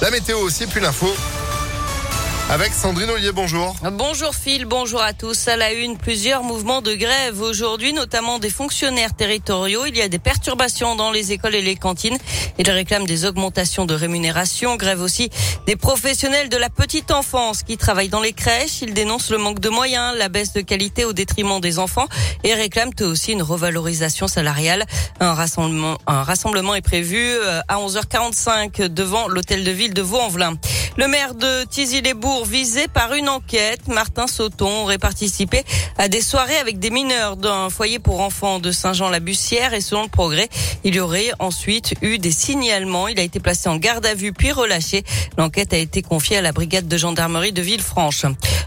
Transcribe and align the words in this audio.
La 0.00 0.10
météo 0.10 0.38
aussi, 0.38 0.66
puis 0.66 0.80
l'info. 0.80 1.14
Avec 2.50 2.74
Sandrine 2.74 3.08
Ollier, 3.08 3.32
bonjour. 3.32 3.74
Bonjour 3.92 4.34
Phil, 4.34 4.66
bonjour 4.66 5.00
à 5.00 5.14
tous. 5.14 5.48
À 5.48 5.56
la 5.56 5.72
une, 5.72 5.96
plusieurs 5.96 6.42
mouvements 6.42 6.82
de 6.82 6.94
grève 6.94 7.40
aujourd'hui, 7.40 7.94
notamment 7.94 8.38
des 8.38 8.50
fonctionnaires 8.50 9.14
territoriaux. 9.14 9.86
Il 9.86 9.96
y 9.96 10.02
a 10.02 10.08
des 10.08 10.18
perturbations 10.18 10.94
dans 10.94 11.10
les 11.10 11.32
écoles 11.32 11.54
et 11.54 11.62
les 11.62 11.76
cantines. 11.76 12.18
Ils 12.58 12.70
réclament 12.70 13.06
des 13.06 13.24
augmentations 13.24 13.86
de 13.86 13.94
rémunération. 13.94 14.76
Grève 14.76 15.00
aussi 15.00 15.30
des 15.66 15.76
professionnels 15.76 16.50
de 16.50 16.58
la 16.58 16.68
petite 16.68 17.10
enfance 17.10 17.62
qui 17.62 17.78
travaillent 17.78 18.10
dans 18.10 18.20
les 18.20 18.34
crèches. 18.34 18.82
Ils 18.82 18.92
dénoncent 18.92 19.30
le 19.30 19.38
manque 19.38 19.60
de 19.60 19.70
moyens, 19.70 20.14
la 20.18 20.28
baisse 20.28 20.52
de 20.52 20.60
qualité 20.60 21.06
au 21.06 21.14
détriment 21.14 21.60
des 21.60 21.78
enfants 21.78 22.06
et 22.44 22.52
réclament 22.52 22.92
aussi 23.00 23.32
une 23.32 23.42
revalorisation 23.42 24.28
salariale. 24.28 24.84
Un 25.20 25.32
rassemblement, 25.32 25.96
un 26.06 26.22
rassemblement 26.22 26.74
est 26.74 26.82
prévu 26.82 27.18
euh, 27.18 27.60
à 27.68 27.78
11h45 27.78 28.88
devant 28.88 29.28
l'hôtel 29.28 29.64
de 29.64 29.70
ville 29.70 29.94
de 29.94 30.02
Vaux-en-Velin. 30.02 30.54
Le 30.98 31.08
maire 31.08 31.34
de 31.34 31.64
Tizy-les-Bourgs 31.64 32.31
visé 32.40 32.88
par 32.88 33.12
une 33.12 33.28
enquête. 33.28 33.86
Martin 33.88 34.26
Sauton 34.26 34.82
aurait 34.82 34.98
participé 34.98 35.62
à 35.98 36.08
des 36.08 36.22
soirées 36.22 36.56
avec 36.56 36.78
des 36.78 36.90
mineurs 36.90 37.36
d'un 37.36 37.68
foyer 37.70 37.98
pour 37.98 38.20
enfants 38.20 38.58
de 38.58 38.72
Saint-Jean-la-Bussière 38.72 39.74
et 39.74 39.80
selon 39.80 40.02
le 40.04 40.08
progrès, 40.08 40.48
il 40.84 40.94
y 40.94 41.00
aurait 41.00 41.30
ensuite 41.38 41.94
eu 42.00 42.18
des 42.18 42.32
signalements. 42.32 43.08
Il 43.08 43.20
a 43.20 43.22
été 43.22 43.38
placé 43.38 43.68
en 43.68 43.76
garde 43.76 44.06
à 44.06 44.14
vue 44.14 44.32
puis 44.32 44.50
relâché. 44.52 45.04
L'enquête 45.36 45.72
a 45.72 45.78
été 45.78 46.02
confiée 46.02 46.38
à 46.38 46.42
la 46.42 46.52
brigade 46.52 46.88
de 46.88 46.96
gendarmerie 46.96 47.52
de 47.52 47.62
Villefranche. 47.62 48.24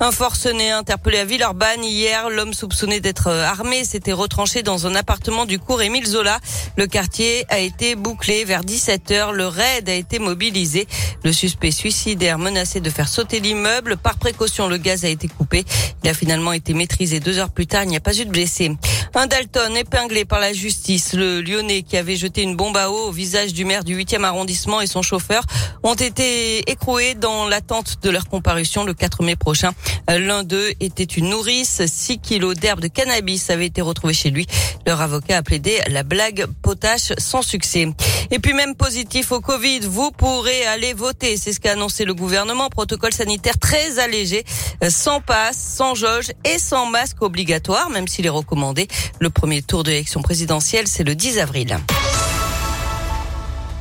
Un 0.00 0.12
forcené 0.12 0.70
interpellé 0.70 1.18
à 1.18 1.24
Villeurbanne 1.24 1.82
hier, 1.82 2.30
l'homme 2.30 2.54
soupçonné 2.54 3.00
d'être 3.00 3.28
armé 3.28 3.84
s'était 3.84 4.12
retranché 4.12 4.62
dans 4.62 4.86
un 4.86 4.94
appartement 4.94 5.44
du 5.44 5.58
cours 5.58 5.82
Émile 5.82 6.06
Zola. 6.06 6.38
Le 6.76 6.86
quartier 6.86 7.44
a 7.48 7.58
été 7.58 7.96
bouclé 7.96 8.44
vers 8.44 8.62
17h. 8.62 9.32
Le 9.32 9.48
raid 9.48 9.88
a 9.88 9.94
été 9.94 10.20
mobilisé. 10.20 10.86
Le 11.24 11.32
suspect 11.32 11.72
suicide 11.72 12.22
menacé 12.38 12.80
de 12.80 12.90
faire 12.90 13.08
sauter 13.08 13.40
l'immeuble. 13.48 13.96
Par 13.96 14.16
précaution, 14.16 14.68
le 14.68 14.76
gaz 14.76 15.04
a 15.04 15.08
été 15.08 15.26
coupé. 15.26 15.64
Il 16.04 16.10
a 16.10 16.14
finalement 16.14 16.52
été 16.52 16.74
maîtrisé 16.74 17.18
deux 17.18 17.38
heures 17.38 17.50
plus 17.50 17.66
tard. 17.66 17.84
Il 17.84 17.88
n'y 17.88 17.96
a 17.96 18.00
pas 18.00 18.14
eu 18.18 18.26
de 18.26 18.30
blessés. 18.30 18.72
Un 19.18 19.26
Dalton 19.26 19.76
épinglé 19.76 20.24
par 20.24 20.38
la 20.38 20.52
justice. 20.52 21.12
Le 21.12 21.40
Lyonnais 21.40 21.82
qui 21.82 21.96
avait 21.96 22.14
jeté 22.14 22.42
une 22.42 22.54
bombe 22.54 22.76
à 22.76 22.88
eau 22.88 23.08
au 23.08 23.10
visage 23.10 23.52
du 23.52 23.64
maire 23.64 23.82
du 23.82 23.96
8e 23.96 24.22
arrondissement 24.22 24.80
et 24.80 24.86
son 24.86 25.02
chauffeur 25.02 25.42
ont 25.82 25.96
été 25.96 26.70
écroués 26.70 27.16
dans 27.16 27.48
l'attente 27.48 27.96
de 28.00 28.10
leur 28.10 28.28
comparution 28.28 28.84
le 28.84 28.94
4 28.94 29.24
mai 29.24 29.34
prochain. 29.34 29.72
L'un 30.06 30.44
d'eux 30.44 30.70
était 30.78 31.02
une 31.02 31.30
nourrice. 31.30 31.82
6 31.84 32.20
kilos 32.20 32.54
d'herbe 32.54 32.78
de 32.78 32.86
cannabis 32.86 33.50
avaient 33.50 33.66
été 33.66 33.82
retrouvés 33.82 34.14
chez 34.14 34.30
lui. 34.30 34.46
Leur 34.86 35.00
avocat 35.00 35.38
a 35.38 35.42
plaidé 35.42 35.80
la 35.88 36.04
blague 36.04 36.46
potache 36.62 37.12
sans 37.18 37.42
succès. 37.42 37.88
Et 38.30 38.38
puis 38.38 38.52
même 38.52 38.76
positif 38.76 39.32
au 39.32 39.40
Covid, 39.40 39.80
vous 39.80 40.12
pourrez 40.12 40.64
aller 40.66 40.92
voter. 40.92 41.36
C'est 41.36 41.52
ce 41.52 41.58
qu'a 41.58 41.72
annoncé 41.72 42.04
le 42.04 42.14
gouvernement. 42.14 42.68
Protocole 42.68 43.12
sanitaire 43.12 43.58
très 43.58 43.98
allégé, 43.98 44.44
sans 44.88 45.20
passe, 45.20 45.58
sans 45.58 45.96
jauge 45.96 46.30
et 46.44 46.58
sans 46.58 46.86
masque 46.86 47.20
obligatoire, 47.20 47.90
même 47.90 48.06
s'il 48.06 48.24
est 48.24 48.30
recommandé. 48.30 48.86
Le 49.20 49.30
premier 49.30 49.62
tour 49.62 49.84
de 49.84 49.90
l'élection 49.90 50.22
présidentielle, 50.22 50.86
c'est 50.86 51.04
le 51.04 51.14
10 51.14 51.38
avril. 51.38 51.78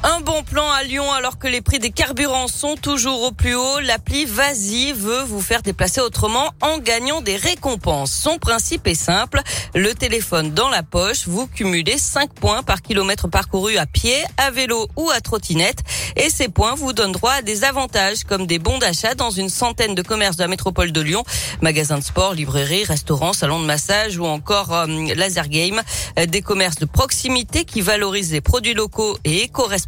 Un 0.03 0.19
bon 0.19 0.43
plan 0.43 0.69
à 0.69 0.83
Lyon 0.83 1.11
alors 1.11 1.39
que 1.39 1.47
les 1.47 1.59
prix 1.59 1.79
des 1.79 1.89
carburants 1.89 2.47
sont 2.47 2.75
toujours 2.75 3.23
au 3.23 3.31
plus 3.31 3.55
haut. 3.55 3.79
L'appli 3.79 4.25
Vasi 4.25 4.93
veut 4.93 5.23
vous 5.23 5.41
faire 5.41 5.63
déplacer 5.63 6.01
autrement 6.01 6.51
en 6.61 6.77
gagnant 6.77 7.21
des 7.21 7.35
récompenses. 7.35 8.11
Son 8.11 8.37
principe 8.37 8.85
est 8.85 8.93
simple. 8.93 9.41
Le 9.73 9.95
téléphone 9.95 10.51
dans 10.51 10.69
la 10.69 10.83
poche, 10.83 11.27
vous 11.27 11.47
cumulez 11.47 11.97
5 11.97 12.31
points 12.31 12.61
par 12.61 12.83
kilomètre 12.83 13.27
parcouru 13.27 13.77
à 13.77 13.87
pied, 13.87 14.15
à 14.37 14.51
vélo 14.51 14.87
ou 14.97 15.09
à 15.09 15.19
trottinette. 15.19 15.79
Et 16.15 16.29
ces 16.29 16.47
points 16.47 16.75
vous 16.75 16.93
donnent 16.93 17.11
droit 17.11 17.33
à 17.33 17.41
des 17.41 17.63
avantages 17.63 18.23
comme 18.23 18.45
des 18.45 18.59
bons 18.59 18.77
d'achat 18.77 19.15
dans 19.15 19.31
une 19.31 19.49
centaine 19.49 19.95
de 19.95 20.03
commerces 20.03 20.37
de 20.37 20.43
la 20.43 20.47
métropole 20.47 20.91
de 20.91 21.01
Lyon. 21.01 21.23
Magasins 21.61 21.97
de 21.97 22.03
sport, 22.03 22.35
librairies, 22.35 22.83
restaurants, 22.83 23.33
salons 23.33 23.59
de 23.59 23.65
massage 23.65 24.17
ou 24.19 24.25
encore 24.25 24.73
euh, 24.73 24.85
laser 25.15 25.49
game. 25.49 25.81
Des 26.27 26.43
commerces 26.43 26.77
de 26.77 26.85
proximité 26.85 27.65
qui 27.65 27.81
valorisent 27.81 28.31
les 28.31 28.41
produits 28.41 28.75
locaux 28.75 29.17
et 29.25 29.43
éco-responsables 29.43 29.86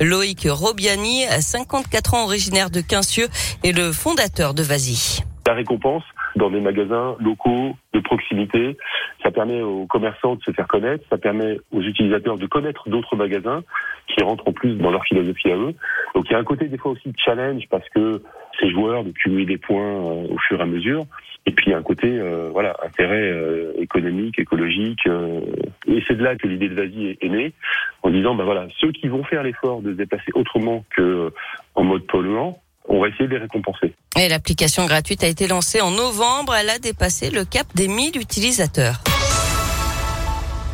Loïc 0.00 0.46
Robiani, 0.48 1.24
54 1.40 2.14
ans 2.14 2.24
originaire 2.24 2.70
de 2.70 2.80
Quincieux, 2.80 3.28
est 3.64 3.72
le 3.72 3.92
fondateur 3.92 4.54
de 4.54 4.62
Vasi. 4.62 5.22
La 5.46 5.54
récompense 5.54 6.02
dans 6.36 6.50
des 6.50 6.60
magasins 6.60 7.16
locaux 7.20 7.76
de 7.94 8.00
proximité, 8.00 8.76
ça 9.22 9.30
permet 9.30 9.62
aux 9.62 9.86
commerçants 9.86 10.36
de 10.36 10.42
se 10.42 10.50
faire 10.52 10.68
connaître, 10.68 11.04
ça 11.08 11.18
permet 11.18 11.58
aux 11.72 11.80
utilisateurs 11.80 12.36
de 12.36 12.46
connaître 12.46 12.88
d'autres 12.88 13.16
magasins 13.16 13.62
qui 14.06 14.22
rentrent 14.22 14.46
en 14.46 14.52
plus 14.52 14.74
dans 14.74 14.90
leur 14.90 15.04
philosophie 15.04 15.50
à 15.50 15.56
eux. 15.56 15.74
Donc 16.14 16.26
il 16.28 16.32
y 16.32 16.34
a 16.34 16.38
un 16.38 16.44
côté 16.44 16.68
des 16.68 16.78
fois 16.78 16.92
aussi 16.92 17.08
de 17.08 17.16
challenge 17.18 17.64
parce 17.70 17.88
que 17.90 18.22
ces 18.60 18.70
joueurs 18.70 19.04
de 19.04 19.10
cumuler 19.10 19.46
des 19.46 19.58
points 19.58 19.82
euh, 19.82 20.28
au 20.30 20.38
fur 20.38 20.60
et 20.60 20.62
à 20.62 20.66
mesure. 20.66 21.06
Et 21.46 21.52
puis 21.52 21.66
il 21.66 21.70
y 21.70 21.74
a 21.74 21.78
un 21.78 21.82
côté 21.82 22.08
euh, 22.08 22.50
voilà 22.52 22.76
intérêt 22.84 23.30
euh, 23.30 23.72
économique, 23.78 24.38
écologique. 24.38 25.06
et 25.86 26.02
c'est 26.06 26.16
de 26.16 26.24
là 26.24 26.36
que 26.36 26.46
l'idée 26.46 26.68
de 26.68 26.74
Vasi 26.74 27.16
est, 27.20 27.28
née, 27.28 27.52
en 28.06 28.10
disant 28.10 28.36
ben 28.36 28.44
voilà 28.44 28.68
ceux 28.80 28.92
qui 28.92 29.08
vont 29.08 29.24
faire 29.24 29.42
l'effort 29.42 29.82
de 29.82 29.90
se 29.90 29.96
déplacer 29.96 30.30
autrement 30.34 30.84
que 30.96 31.32
en 31.74 31.82
mode 31.82 32.06
polluant, 32.06 32.58
on 32.88 33.00
va 33.00 33.08
essayer 33.08 33.26
de 33.26 33.34
les 33.34 33.40
récompenser. 33.40 33.94
Et 34.16 34.28
l'application 34.28 34.86
gratuite 34.86 35.24
a 35.24 35.26
été 35.26 35.48
lancée 35.48 35.80
en 35.80 35.90
novembre. 35.90 36.54
Elle 36.54 36.70
a 36.70 36.78
dépassé 36.78 37.30
le 37.30 37.44
cap 37.44 37.66
des 37.74 37.88
1000 37.88 38.16
utilisateurs. 38.16 39.02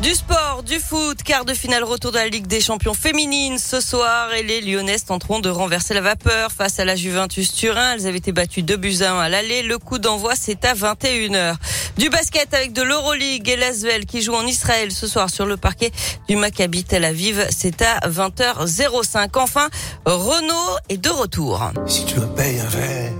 Du 0.03 0.09
sport, 0.09 0.63
du 0.63 0.79
foot, 0.79 1.23
quart 1.23 1.45
de 1.45 1.53
finale 1.53 1.85
retour 1.85 2.11
de 2.11 2.17
la 2.17 2.27
Ligue 2.27 2.45
des 2.45 2.59
champions 2.59 2.93
féminines 2.93 3.57
ce 3.57 3.79
soir 3.79 4.33
et 4.33 4.43
les 4.43 4.59
Lyonnaises 4.59 5.05
tenteront 5.05 5.39
de 5.39 5.47
renverser 5.47 5.93
la 5.93 6.01
vapeur 6.01 6.51
face 6.51 6.77
à 6.81 6.83
la 6.85 6.97
Juventus 6.97 7.53
Turin. 7.53 7.93
Elles 7.93 8.05
avaient 8.05 8.17
été 8.17 8.33
battues 8.33 8.63
2 8.63 8.75
buts 8.75 8.97
à 9.01 9.13
1 9.13 9.19
à 9.21 9.29
l'aller. 9.29 9.63
Le 9.63 9.79
coup 9.79 9.99
d'envoi 9.99 10.33
c'est 10.35 10.65
à 10.65 10.73
21h. 10.73 11.55
Du 11.97 12.09
basket 12.09 12.53
avec 12.53 12.73
de 12.73 12.81
l'Euroleague 12.81 13.47
et 13.49 13.55
l'Asvel 13.55 14.05
qui 14.05 14.21
joue 14.21 14.33
en 14.33 14.45
Israël 14.47 14.91
ce 14.91 15.05
soir 15.07 15.29
sur 15.29 15.45
le 15.45 15.57
parquet 15.57 15.91
du 16.27 16.35
Maccabi 16.35 16.83
Tel 16.83 17.05
Aviv. 17.05 17.45
C'est 17.51 17.81
à 17.83 17.99
20h05. 18.09 19.29
Enfin, 19.35 19.69
Renault 20.05 20.77
est 20.89 20.97
de 20.97 21.09
retour. 21.09 21.71
Si 21.85 22.05
tu 22.05 22.19
me 22.19 22.25
payes 22.27 22.59
un 22.59 22.65
verre, 22.65 23.13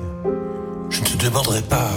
je 0.90 1.00
ne 1.02 1.06
te 1.06 1.18
demanderai 1.18 1.62
pas 1.62 1.92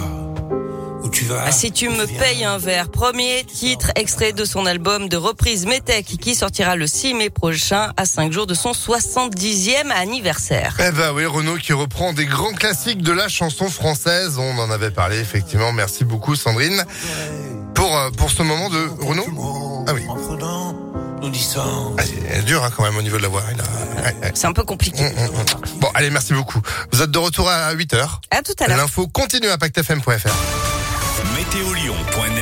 ah, 1.45 1.51
si 1.51 1.71
tu 1.71 1.89
me 1.89 2.05
payes 2.05 2.43
un 2.43 2.57
verre, 2.57 2.89
premier 2.89 3.43
titre 3.45 3.91
extrait 3.95 4.33
de 4.33 4.45
son 4.45 4.65
album 4.65 5.09
de 5.09 5.17
reprise 5.17 5.65
Metec 5.65 6.05
qui 6.05 6.35
sortira 6.35 6.75
le 6.75 6.87
6 6.87 7.13
mai 7.13 7.29
prochain 7.29 7.91
à 7.97 8.05
5 8.05 8.31
jours 8.31 8.47
de 8.47 8.53
son 8.53 8.71
70e 8.71 9.91
anniversaire. 9.91 10.77
Eh 10.79 10.91
ben 10.91 11.11
oui, 11.13 11.25
Renaud 11.25 11.57
qui 11.57 11.73
reprend 11.73 12.13
des 12.13 12.25
grands 12.25 12.53
classiques 12.53 13.01
de 13.01 13.11
la 13.11 13.27
chanson 13.27 13.69
française. 13.69 14.37
On 14.37 14.57
en 14.59 14.71
avait 14.71 14.91
parlé 14.91 15.19
effectivement. 15.19 15.71
Merci 15.71 16.03
beaucoup 16.03 16.35
Sandrine 16.35 16.83
pour 17.73 17.97
euh, 17.97 18.09
pour 18.11 18.31
ce 18.31 18.43
moment 18.43 18.69
de 18.69 18.87
Renaud? 18.99 19.85
Ah 19.87 19.93
oui. 19.93 20.01
Ah, 21.97 22.03
c'est 22.03 22.45
dur 22.45 22.63
hein, 22.63 22.69
quand 22.75 22.83
même 22.83 22.95
au 22.95 23.01
niveau 23.01 23.17
de 23.17 23.23
la 23.23 23.27
voix. 23.27 23.43
C'est 24.33 24.47
un 24.47 24.53
peu 24.53 24.63
compliqué. 24.63 25.03
Hum, 25.03 25.11
hum, 25.17 25.35
hum. 25.35 25.79
Bon, 25.79 25.89
allez, 25.93 26.09
merci 26.09 26.33
beaucoup. 26.33 26.61
Vous 26.91 27.01
êtes 27.01 27.11
de 27.11 27.17
retour 27.17 27.49
à 27.49 27.73
8h. 27.73 28.07
À 28.31 28.41
tout 28.43 28.53
à 28.59 28.67
l'heure. 28.67 28.77
L'info 28.77 29.07
continue 29.07 29.47
à 29.47 29.57
pactfm.fr. 29.57 30.76
Météolion.net 31.47 32.37